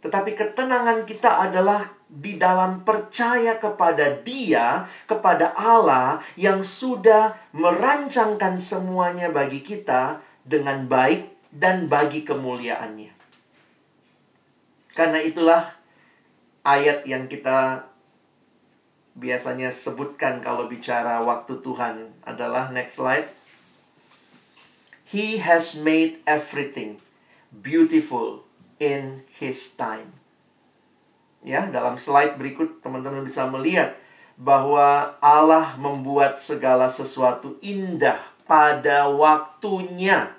[0.00, 9.32] Tetapi ketenangan kita adalah di dalam percaya kepada Dia, kepada Allah yang sudah merancangkan semuanya
[9.32, 13.12] bagi kita dengan baik dan bagi kemuliaannya.
[14.94, 15.74] Karena itulah
[16.62, 17.88] ayat yang kita
[19.14, 23.30] biasanya sebutkan kalau bicara waktu Tuhan adalah next slide.
[25.06, 26.98] He has made everything
[27.54, 28.42] beautiful
[28.82, 30.18] in his time.
[31.46, 33.94] Ya, dalam slide berikut teman-teman bisa melihat
[34.34, 40.34] bahwa Allah membuat segala sesuatu indah pada waktunya,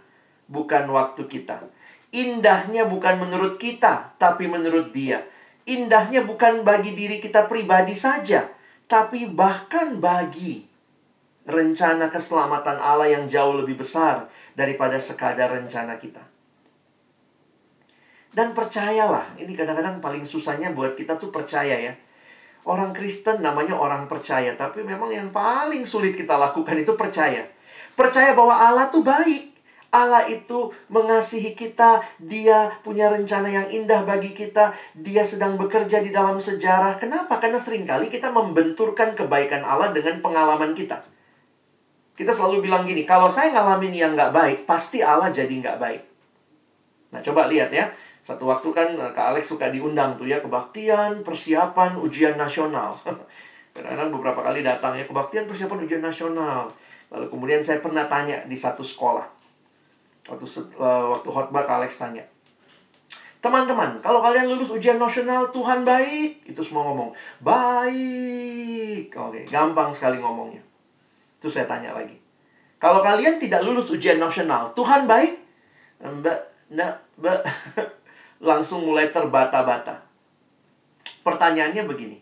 [0.51, 1.63] bukan waktu kita.
[2.11, 5.23] Indahnya bukan menurut kita, tapi menurut Dia.
[5.65, 8.54] Indahnya bukan bagi diri kita pribadi saja,
[8.86, 10.65] tapi bahkan bagi
[11.45, 16.21] rencana keselamatan Allah yang jauh lebih besar daripada sekadar rencana kita.
[18.36, 21.93] Dan percayalah, ini kadang-kadang paling susahnya buat kita tuh percaya ya.
[22.67, 27.48] Orang Kristen namanya orang percaya, tapi memang yang paling sulit kita lakukan itu percaya.
[27.95, 29.54] Percaya bahwa Allah tuh baik.
[29.95, 36.12] Allah itu mengasihi kita, Dia punya rencana yang indah bagi kita, Dia sedang bekerja di
[36.12, 36.99] dalam sejarah.
[36.99, 37.39] Kenapa?
[37.39, 40.99] Karena sering kali kita membenturkan kebaikan Allah dengan pengalaman kita.
[42.15, 46.01] Kita selalu bilang gini, kalau saya ngalamin yang nggak baik, pasti Allah jadi nggak baik.
[47.15, 47.88] Nah, coba lihat ya.
[48.19, 52.99] Satu waktu kan eh, Kak Alex suka diundang tuh ya, kebaktian, persiapan, ujian nasional.
[53.75, 56.71] Kadang-kadang beberapa kali datang ya, kebaktian, persiapan, ujian nasional.
[57.12, 59.35] Lalu kemudian saya pernah tanya di satu sekolah
[60.25, 60.45] Waktu
[60.81, 62.25] uh, waktu khotbah Alex tanya.
[63.45, 66.49] Teman-teman, kalau kalian lulus ujian nasional, Tuhan baik.
[66.49, 67.13] Itu semua ngomong,
[67.45, 69.13] baik.
[69.13, 70.65] Oke, gampang sekali ngomongnya.
[71.38, 72.17] Itu saya tanya lagi.
[72.81, 75.38] Kalau kalian tidak lulus ujian nasional, Tuhan baik?
[76.01, 76.39] Mbak,
[76.73, 77.39] mbak, mbak.
[78.49, 80.01] Langsung mulai terbata-bata.
[81.21, 82.17] Pertanyaannya begini.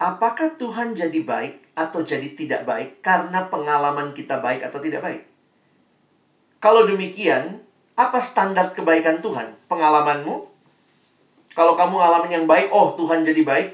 [0.00, 5.27] Apakah Tuhan jadi baik atau jadi tidak baik karena pengalaman kita baik atau tidak baik?
[6.58, 7.62] Kalau demikian,
[7.94, 9.54] apa standar kebaikan Tuhan?
[9.70, 10.50] Pengalamanmu?
[11.54, 13.68] Kalau kamu ngalamin yang baik, oh Tuhan jadi baik.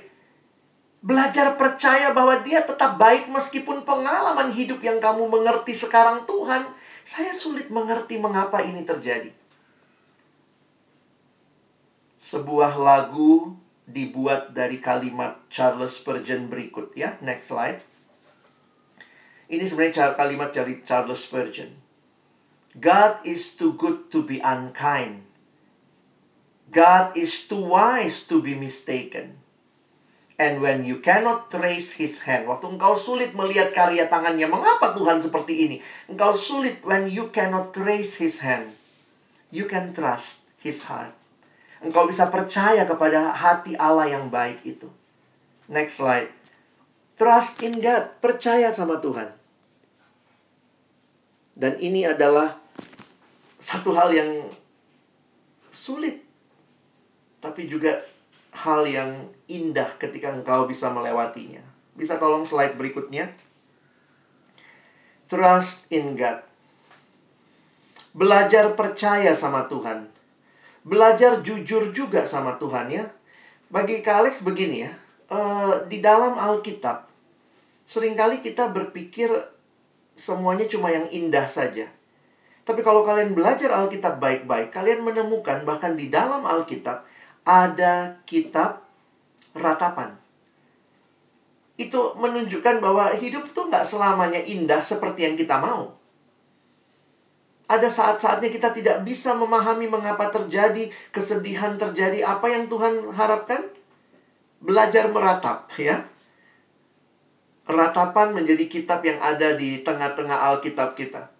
[1.05, 6.65] Belajar percaya bahwa dia tetap baik meskipun pengalaman hidup yang kamu mengerti sekarang Tuhan.
[7.05, 9.29] Saya sulit mengerti mengapa ini terjadi.
[12.17, 13.53] Sebuah lagu
[13.85, 17.21] dibuat dari kalimat Charles Spurgeon berikut ya.
[17.21, 17.85] Next slide.
[19.53, 21.84] Ini sebenarnya kalimat dari Charles Spurgeon.
[22.75, 25.23] God is too good to be unkind.
[26.75, 29.39] God is too wise to be mistaken.
[30.35, 35.23] And when you cannot trace his hand, waktu engkau sulit melihat karya tangannya, mengapa Tuhan
[35.23, 35.77] seperti ini?
[36.11, 38.75] Engkau sulit when you cannot trace his hand.
[39.55, 41.15] You can trust his heart.
[41.79, 44.91] Engkau bisa percaya kepada hati Allah yang baik itu.
[45.71, 46.35] Next slide.
[47.15, 49.31] Trust in God, percaya sama Tuhan.
[51.55, 52.64] Dan ini adalah
[53.65, 54.53] satu hal yang
[55.73, 56.21] sulit.
[57.41, 58.05] Tapi juga
[58.53, 61.65] hal yang indah ketika engkau bisa melewatinya.
[61.97, 63.33] Bisa tolong slide berikutnya?
[65.33, 66.45] Trust in God.
[68.13, 70.13] Belajar percaya sama Tuhan
[70.85, 73.05] belajar jujur juga sama Tuhan ya.
[73.73, 74.93] Bagi Kak Alex begini ya,
[75.33, 77.11] uh, di dalam Alkitab
[77.85, 79.29] sering kali kita berpikir
[80.15, 81.91] semuanya cuma yang indah saja.
[82.65, 87.05] Tapi kalau kalian belajar Alkitab baik-baik, kalian menemukan bahkan di dalam Alkitab
[87.45, 88.81] ada kitab
[89.53, 90.17] ratapan.
[91.77, 95.93] Itu menunjukkan bahwa hidup tuh nggak selamanya indah seperti yang kita mau.
[97.69, 103.61] Ada saat-saatnya kita tidak bisa memahami mengapa terjadi kesedihan terjadi apa yang Tuhan harapkan.
[104.65, 106.09] Belajar meratap ya.
[107.69, 111.34] Ratapan menjadi kitab yang ada di tengah-tengah Alkitab kita.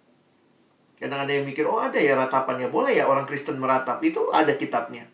[1.05, 2.73] Kadang ada yang mikir, oh ada ya ratapannya.
[2.73, 4.01] Boleh ya orang Kristen meratap.
[4.01, 5.05] Itu ada kitabnya.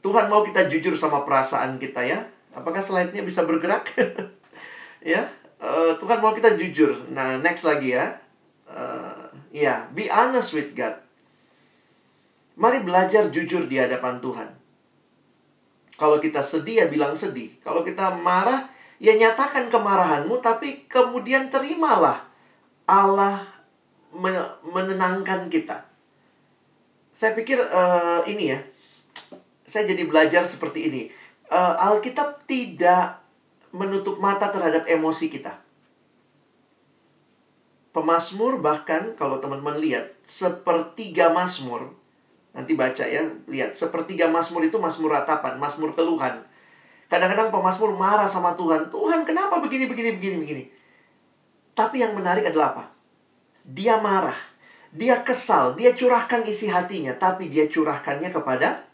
[0.00, 2.24] Tuhan mau kita jujur sama perasaan kita ya.
[2.56, 3.92] Apakah slide-nya bisa bergerak?
[5.04, 5.28] ya,
[5.60, 7.12] uh, Tuhan mau kita jujur.
[7.12, 8.08] Nah, next lagi ya.
[8.64, 10.94] Uh, Ya, be honest with God.
[12.54, 14.48] Mari belajar jujur di hadapan Tuhan.
[15.98, 17.58] Kalau kita sedih ya bilang sedih.
[17.58, 18.70] Kalau kita marah
[19.02, 22.30] ya nyatakan kemarahanmu tapi kemudian terimalah
[22.86, 23.42] Allah
[24.66, 25.86] menenangkan kita.
[27.10, 28.58] Saya pikir uh, ini ya.
[29.66, 31.02] Saya jadi belajar seperti ini.
[31.50, 33.22] Uh, Alkitab tidak
[33.70, 35.58] menutup mata terhadap emosi kita.
[37.90, 41.90] Pemasmur bahkan kalau teman-teman lihat sepertiga Masmur
[42.50, 46.42] nanti baca ya lihat sepertiga Masmur itu Masmur ratapan Masmur keluhan
[47.10, 50.62] kadang-kadang pemasmur marah sama Tuhan Tuhan kenapa begini begini begini begini
[51.74, 52.84] tapi yang menarik adalah apa
[53.66, 54.36] dia marah
[54.90, 58.88] dia kesal dia curahkan isi hatinya tapi dia curahkannya kepada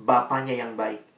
[0.00, 1.10] Bapaknya yang baik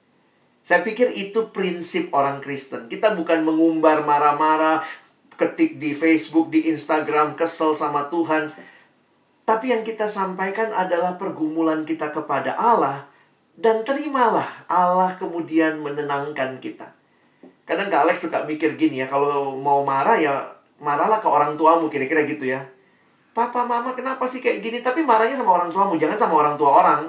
[0.63, 2.87] saya pikir itu prinsip orang Kristen.
[2.87, 4.87] Kita bukan mengumbar marah-marah,
[5.35, 8.55] ketik di Facebook, di Instagram, kesel sama Tuhan.
[9.43, 13.11] Tapi yang kita sampaikan adalah pergumulan kita kepada Allah
[13.59, 16.95] dan terimalah Allah kemudian menenangkan kita.
[17.67, 20.47] Kadang Kak Alex suka mikir gini ya, kalau mau marah ya
[20.83, 22.67] marahlah ke orang tuamu kira-kira gitu ya.
[23.33, 24.79] Papa, mama kenapa sih kayak gini?
[24.85, 27.09] Tapi marahnya sama orang tuamu, jangan sama orang tua orang.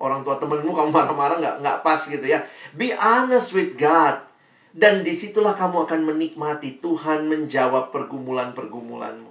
[0.00, 2.42] Orang tua temenmu kamu marah-marah nggak nggak pas gitu ya.
[2.72, 4.24] Be honest with God.
[4.74, 9.30] Dan di situlah kamu akan menikmati Tuhan menjawab pergumulan-pergumulanmu.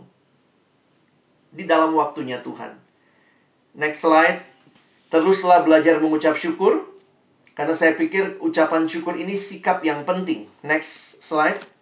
[1.52, 2.80] Di dalam waktunya Tuhan.
[3.76, 4.40] Next slide.
[5.12, 6.88] Teruslah belajar mengucap syukur.
[7.60, 10.48] Karena saya pikir ucapan syukur ini sikap yang penting.
[10.64, 11.73] Next slide.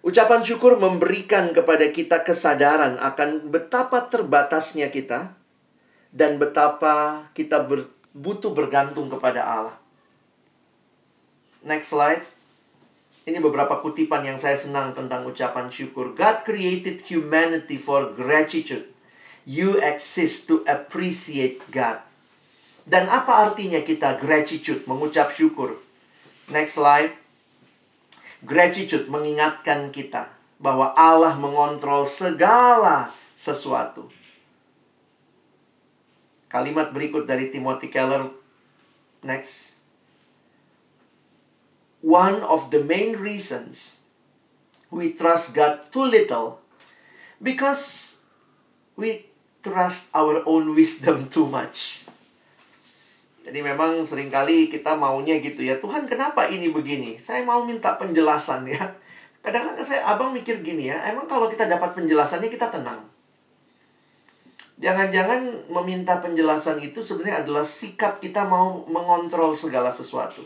[0.00, 5.36] Ucapan syukur memberikan kepada kita kesadaran akan betapa terbatasnya kita
[6.08, 7.84] dan betapa kita ber,
[8.16, 9.76] butuh bergantung kepada Allah.
[11.60, 12.24] Next slide.
[13.28, 16.16] Ini beberapa kutipan yang saya senang tentang ucapan syukur.
[16.16, 18.88] God created humanity for gratitude.
[19.44, 22.00] You exist to appreciate God.
[22.88, 25.76] Dan apa artinya kita gratitude, mengucap syukur?
[26.48, 27.19] Next slide.
[28.40, 34.08] Gratitude mengingatkan kita bahwa Allah mengontrol segala sesuatu.
[36.50, 38.32] Kalimat berikut dari Timothy Keller.
[39.20, 39.80] Next.
[42.00, 44.00] One of the main reasons
[44.88, 46.64] we trust God too little
[47.38, 48.18] because
[48.96, 49.30] we
[49.62, 52.04] trust our own wisdom too much.
[53.40, 57.16] Jadi memang sering kali kita maunya gitu ya, Tuhan kenapa ini begini?
[57.16, 58.84] Saya mau minta penjelasan ya.
[59.40, 63.00] Kadang-kadang saya abang mikir gini ya, emang kalau kita dapat penjelasannya kita tenang.
[64.80, 70.44] Jangan-jangan meminta penjelasan itu sebenarnya adalah sikap kita mau mengontrol segala sesuatu.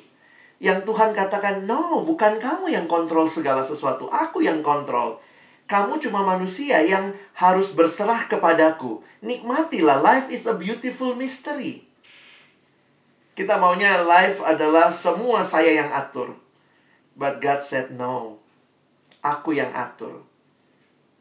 [0.63, 5.19] Yang Tuhan katakan, no, bukan kamu yang kontrol segala sesuatu, aku yang kontrol.
[5.67, 9.03] Kamu cuma manusia yang harus berserah kepadaku.
[9.23, 11.94] Nikmatilah, life is a beautiful mystery.
[13.35, 16.39] Kita maunya life adalah semua saya yang atur.
[17.19, 18.39] But God said no.
[19.27, 20.23] Aku yang atur.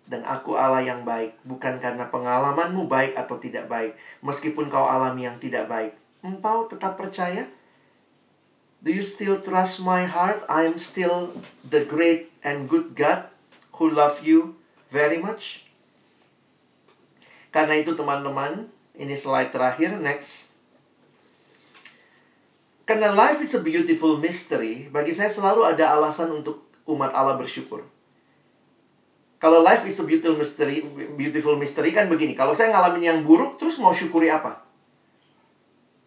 [0.06, 1.42] Dan aku Allah yang baik.
[1.42, 3.98] Bukan karena pengalamanmu baik atau tidak baik.
[4.22, 5.98] Meskipun kau alami yang tidak baik.
[6.22, 7.50] Engkau tetap percaya?
[8.86, 10.46] Do you still trust my heart?
[10.46, 11.34] I am still
[11.66, 13.32] the great and good God
[13.80, 14.54] who love you
[14.94, 15.66] very much.
[17.50, 20.53] Karena itu teman-teman, ini slide terakhir, next.
[22.84, 27.88] Karena life is a beautiful mystery, bagi saya selalu ada alasan untuk umat Allah bersyukur.
[29.40, 30.84] Kalau life is a beautiful mystery,
[31.16, 32.36] beautiful mystery kan begini.
[32.36, 34.64] Kalau saya ngalamin yang buruk, terus mau syukuri apa?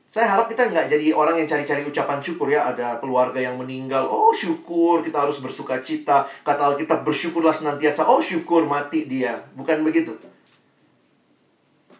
[0.08, 2.68] Saya harap kita nggak jadi orang yang cari-cari ucapan syukur ya.
[2.68, 6.28] Ada keluarga yang meninggal, oh syukur, kita harus bersuka cita.
[6.44, 9.36] Kata Alkitab, bersyukurlah senantiasa, oh syukur, mati dia.
[9.56, 10.16] Bukan begitu.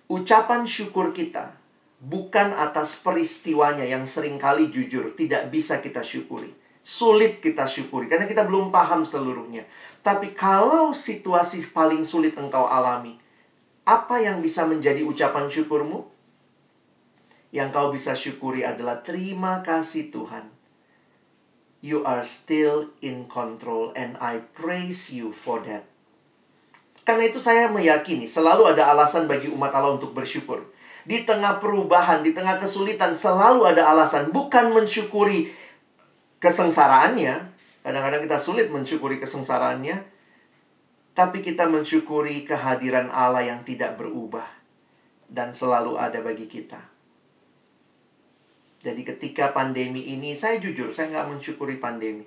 [0.09, 1.66] Ucapan syukur kita
[2.03, 6.53] bukan atas peristiwanya yang sering kali jujur tidak bisa kita syukuri.
[6.87, 9.67] Sulit kita syukuri, karena kita belum paham seluruhnya.
[10.07, 13.19] Tapi kalau situasi paling sulit engkau alami,
[13.83, 16.17] apa yang bisa menjadi ucapan syukurmu?
[17.57, 20.53] yang kau bisa syukuri adalah terima kasih Tuhan.
[21.81, 25.89] You are still in control and I praise you for that.
[27.07, 30.75] Karena itu saya meyakini selalu ada alasan bagi umat Allah untuk bersyukur.
[31.07, 35.55] Di tengah perubahan, di tengah kesulitan selalu ada alasan bukan mensyukuri
[36.43, 37.55] kesengsaraannya.
[37.87, 40.03] Kadang-kadang kita sulit mensyukuri kesengsaraannya,
[41.15, 44.51] tapi kita mensyukuri kehadiran Allah yang tidak berubah
[45.31, 46.83] dan selalu ada bagi kita.
[48.83, 52.27] Jadi ketika pandemi ini, saya jujur, saya nggak mensyukuri pandemi.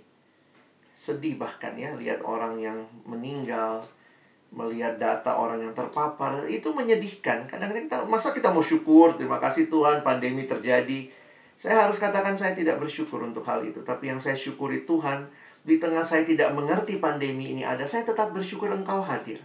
[0.95, 3.83] Sedih bahkan ya, lihat orang yang meninggal,
[4.49, 7.45] melihat data orang yang terpapar, itu menyedihkan.
[7.45, 11.09] Kadang-kadang kita, masa kita mau syukur, terima kasih Tuhan pandemi terjadi.
[11.53, 13.83] Saya harus katakan saya tidak bersyukur untuk hal itu.
[13.85, 15.29] Tapi yang saya syukuri Tuhan,
[15.61, 19.43] di tengah saya tidak mengerti pandemi ini ada, saya tetap bersyukur engkau hadir.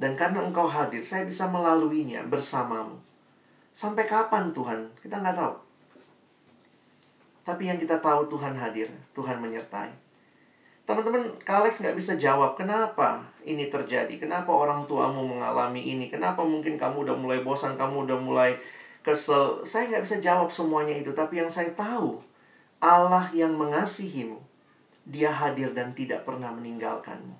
[0.00, 2.98] Dan karena engkau hadir, saya bisa melaluinya bersamamu.
[3.70, 4.90] Sampai kapan Tuhan?
[4.98, 5.54] Kita nggak tahu.
[7.46, 9.92] Tapi yang kita tahu Tuhan hadir, Tuhan menyertai.
[10.88, 16.76] Teman-teman, Kalex nggak bisa jawab kenapa ini terjadi, kenapa orang tuamu mengalami ini, kenapa mungkin
[16.76, 18.50] kamu udah mulai bosan, kamu udah mulai
[19.00, 19.64] kesel.
[19.64, 22.20] Saya nggak bisa jawab semuanya itu, tapi yang saya tahu,
[22.80, 24.40] Allah yang mengasihimu,
[25.04, 27.36] dia hadir dan tidak pernah meninggalkanmu.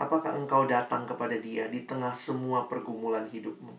[0.00, 3.72] Apakah engkau datang kepada dia di tengah semua pergumulan hidupmu?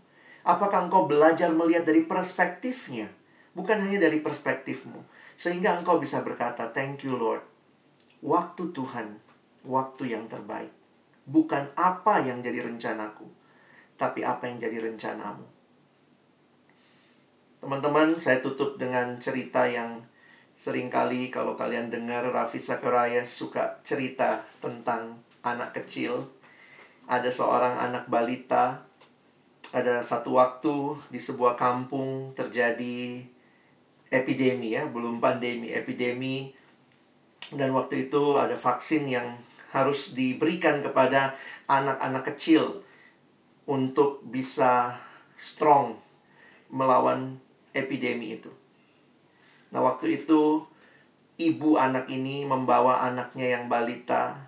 [0.46, 3.12] Apakah engkau belajar melihat dari perspektifnya?
[3.56, 5.02] bukan hanya dari perspektifmu,
[5.34, 7.42] sehingga engkau bisa berkata, "Thank you, Lord."
[8.20, 9.24] Waktu Tuhan,
[9.64, 10.70] waktu yang terbaik,
[11.26, 13.26] bukan apa yang jadi rencanaku,
[13.98, 15.46] tapi apa yang jadi rencanamu.
[17.62, 20.06] Teman-teman, saya tutup dengan cerita yang
[20.56, 26.30] sering kali kalau kalian dengar Raffi Sakuraya suka cerita tentang anak kecil.
[27.06, 28.86] Ada seorang anak balita
[29.76, 33.20] ada satu waktu di sebuah kampung terjadi
[34.08, 36.56] epidemi ya, belum pandemi, epidemi.
[37.52, 39.36] Dan waktu itu ada vaksin yang
[39.76, 41.36] harus diberikan kepada
[41.68, 42.80] anak-anak kecil
[43.68, 45.04] untuk bisa
[45.36, 46.00] strong
[46.72, 47.44] melawan
[47.76, 48.48] epidemi itu.
[49.76, 50.64] Nah, waktu itu
[51.36, 54.48] ibu anak ini membawa anaknya yang balita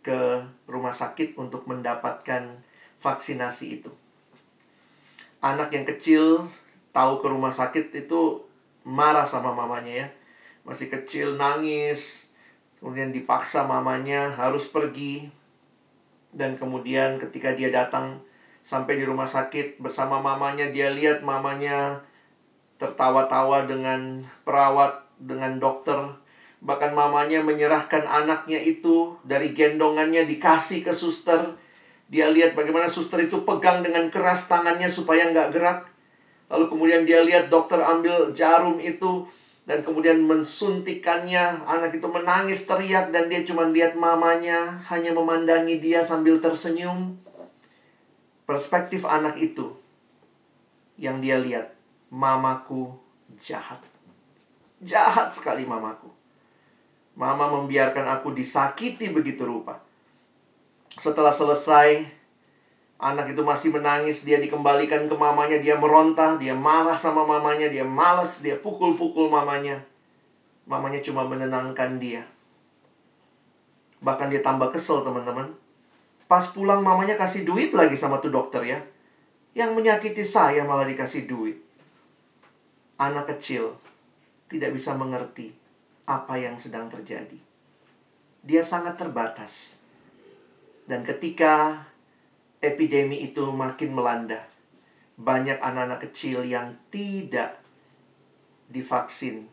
[0.00, 2.64] ke rumah sakit untuk mendapatkan
[2.96, 3.92] vaksinasi itu.
[5.44, 6.48] Anak yang kecil
[6.96, 8.40] tahu ke rumah sakit itu
[8.86, 10.08] marah sama mamanya ya.
[10.64, 12.25] Masih kecil nangis,
[12.86, 15.26] kemudian dipaksa mamanya harus pergi.
[16.30, 18.22] Dan kemudian ketika dia datang
[18.62, 22.06] sampai di rumah sakit bersama mamanya, dia lihat mamanya
[22.78, 25.98] tertawa-tawa dengan perawat, dengan dokter.
[26.62, 31.58] Bahkan mamanya menyerahkan anaknya itu dari gendongannya dikasih ke suster.
[32.06, 35.90] Dia lihat bagaimana suster itu pegang dengan keras tangannya supaya nggak gerak.
[36.46, 39.26] Lalu kemudian dia lihat dokter ambil jarum itu
[39.66, 41.66] dan kemudian mensuntikannya.
[41.66, 47.18] Anak itu menangis teriak dan dia cuma lihat mamanya hanya memandangi dia sambil tersenyum.
[48.46, 49.74] Perspektif anak itu
[50.96, 51.74] yang dia lihat,
[52.14, 52.94] mamaku
[53.42, 53.82] jahat.
[54.78, 56.08] Jahat sekali mamaku.
[57.18, 59.82] Mama membiarkan aku disakiti begitu rupa.
[60.94, 62.15] Setelah selesai,
[62.96, 67.84] Anak itu masih menangis, dia dikembalikan ke mamanya, dia merontah, dia marah sama mamanya, dia
[67.84, 69.84] malas, dia pukul-pukul mamanya.
[70.64, 72.24] Mamanya cuma menenangkan dia.
[74.00, 75.52] Bahkan dia tambah kesel, teman-teman.
[76.24, 78.80] Pas pulang mamanya kasih duit lagi sama tuh dokter ya.
[79.52, 81.60] Yang menyakiti saya malah dikasih duit.
[82.96, 83.76] Anak kecil
[84.48, 85.52] tidak bisa mengerti
[86.08, 87.36] apa yang sedang terjadi.
[88.40, 89.76] Dia sangat terbatas.
[90.86, 91.84] Dan ketika
[92.66, 94.42] epidemi itu makin melanda.
[95.16, 97.62] Banyak anak-anak kecil yang tidak
[98.68, 99.46] divaksin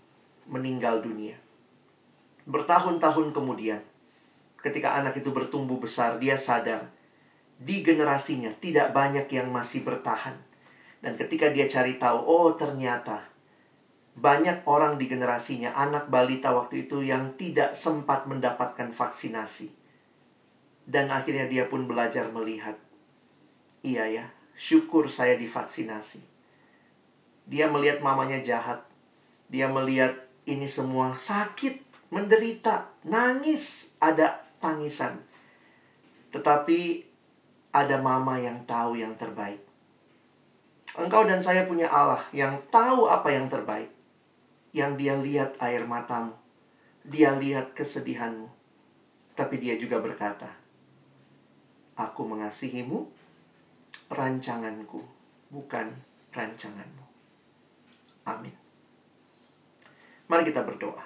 [0.49, 1.37] meninggal dunia.
[2.43, 3.79] Bertahun-tahun kemudian,
[4.59, 6.91] ketika anak itu bertumbuh besar, dia sadar
[7.55, 10.35] di generasinya tidak banyak yang masih bertahan.
[10.99, 13.31] Dan ketika dia cari tahu, oh ternyata
[14.13, 19.71] banyak orang di generasinya, anak balita waktu itu yang tidak sempat mendapatkan vaksinasi.
[20.83, 22.75] Dan akhirnya dia pun belajar melihat
[23.83, 24.25] Iya ya,
[24.55, 26.23] syukur saya divaksinasi.
[27.51, 28.87] Dia melihat mamanya jahat.
[29.51, 30.15] Dia melihat
[30.47, 35.19] ini semua sakit, menderita, nangis, ada tangisan.
[36.31, 37.03] Tetapi
[37.75, 39.59] ada mama yang tahu yang terbaik.
[40.95, 43.91] Engkau dan saya punya Allah yang tahu apa yang terbaik.
[44.71, 46.33] Yang dia lihat air matamu.
[47.03, 48.47] Dia lihat kesedihanmu.
[49.35, 50.49] Tapi dia juga berkata,
[51.93, 53.05] Aku mengasihimu
[54.13, 55.01] rancanganku,
[55.49, 55.89] bukan
[56.31, 57.05] rancanganmu.
[58.29, 58.55] Amin.
[60.31, 61.03] Mari kita berdoa.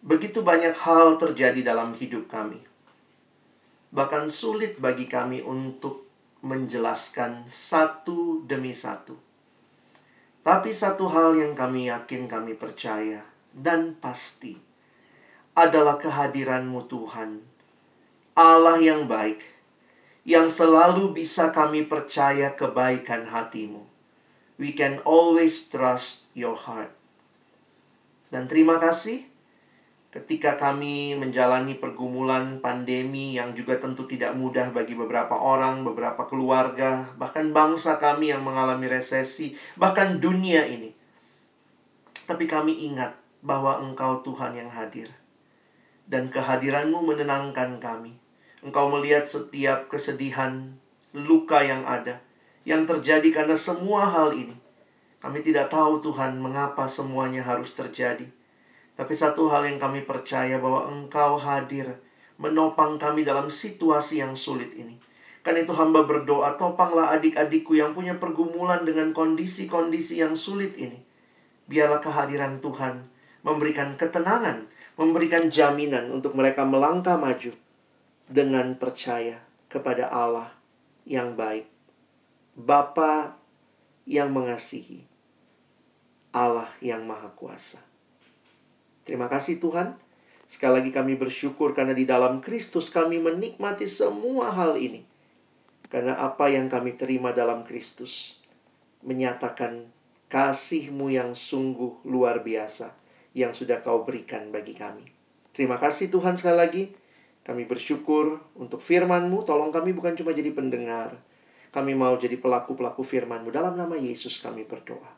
[0.00, 2.64] Begitu banyak hal terjadi dalam hidup kami.
[3.92, 6.08] Bahkan sulit bagi kami untuk
[6.40, 9.18] menjelaskan satu demi satu.
[10.40, 14.56] Tapi satu hal yang kami yakin kami percaya dan pasti
[15.58, 17.42] adalah kehadiranmu Tuhan
[18.38, 19.42] Allah yang baik,
[20.22, 23.82] yang selalu bisa kami percaya kebaikan hatimu.
[24.62, 26.94] We can always trust your heart.
[28.30, 29.26] Dan terima kasih
[30.14, 37.10] ketika kami menjalani pergumulan pandemi yang juga tentu tidak mudah bagi beberapa orang, beberapa keluarga,
[37.18, 40.94] bahkan bangsa kami yang mengalami resesi, bahkan dunia ini.
[42.22, 45.10] Tapi kami ingat bahwa Engkau Tuhan yang hadir.
[46.06, 48.27] Dan kehadiranmu menenangkan kami
[48.58, 50.74] Engkau melihat setiap kesedihan,
[51.14, 52.18] luka yang ada,
[52.66, 54.58] yang terjadi karena semua hal ini.
[55.22, 58.26] Kami tidak tahu Tuhan mengapa semuanya harus terjadi.
[58.98, 62.02] Tapi satu hal yang kami percaya bahwa Engkau hadir
[62.34, 64.98] menopang kami dalam situasi yang sulit ini.
[65.46, 70.98] Karena itu hamba berdoa, topanglah adik-adikku yang punya pergumulan dengan kondisi-kondisi yang sulit ini.
[71.70, 73.06] Biarlah kehadiran Tuhan
[73.46, 74.66] memberikan ketenangan,
[74.98, 77.54] memberikan jaminan untuk mereka melangkah maju
[78.28, 79.40] dengan percaya
[79.72, 80.52] kepada Allah
[81.08, 81.64] yang baik,
[82.52, 83.40] Bapa
[84.04, 85.04] yang mengasihi,
[86.32, 87.80] Allah yang Maha Kuasa.
[89.08, 89.96] Terima kasih Tuhan.
[90.48, 95.04] Sekali lagi kami bersyukur karena di dalam Kristus kami menikmati semua hal ini.
[95.88, 98.36] Karena apa yang kami terima dalam Kristus
[99.00, 99.88] menyatakan
[100.28, 102.92] kasihmu yang sungguh luar biasa
[103.32, 105.08] yang sudah kau berikan bagi kami.
[105.52, 106.84] Terima kasih Tuhan sekali lagi.
[107.48, 109.40] Kami bersyukur untuk firman-Mu.
[109.48, 111.16] Tolong kami bukan cuma jadi pendengar.
[111.72, 113.48] Kami mau jadi pelaku-pelaku firman-Mu.
[113.48, 115.08] Dalam nama Yesus kami berdoa.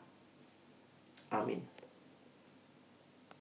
[1.35, 1.70] Amin.